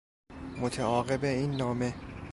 متعاقب 0.57 1.23
این 1.25 1.51
نامه 1.57 1.93